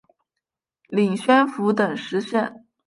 [0.87, 2.65] 领宣府等十县。